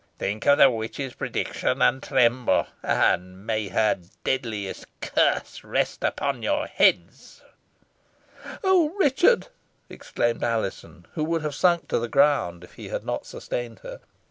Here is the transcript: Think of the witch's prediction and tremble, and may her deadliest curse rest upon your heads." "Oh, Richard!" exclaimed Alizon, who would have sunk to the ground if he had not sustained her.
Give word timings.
Think 0.17 0.47
of 0.47 0.57
the 0.57 0.67
witch's 0.71 1.13
prediction 1.13 1.79
and 1.79 2.01
tremble, 2.01 2.65
and 2.81 3.45
may 3.45 3.67
her 3.67 3.99
deadliest 4.23 4.87
curse 4.99 5.63
rest 5.63 6.03
upon 6.03 6.41
your 6.41 6.65
heads." 6.65 7.43
"Oh, 8.63 8.95
Richard!" 8.97 9.49
exclaimed 9.91 10.43
Alizon, 10.43 11.05
who 11.13 11.23
would 11.25 11.43
have 11.43 11.53
sunk 11.53 11.87
to 11.89 11.99
the 11.99 12.07
ground 12.07 12.63
if 12.63 12.73
he 12.73 12.89
had 12.89 13.05
not 13.05 13.27
sustained 13.27 13.81
her. 13.83 14.01